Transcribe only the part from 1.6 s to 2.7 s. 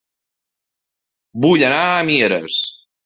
anar a Mieres